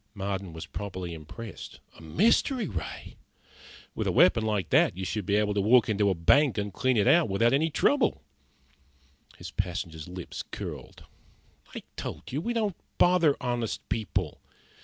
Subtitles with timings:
[0.15, 1.79] Marden was properly impressed.
[1.95, 3.17] "A mystery ray!
[3.93, 6.73] With a weapon like that, you should be able to walk into a bank and
[6.73, 8.23] clean it out without any trouble."
[9.37, 11.03] His passenger's lips curled.
[11.75, 14.41] "I told you, we don't bother honest people.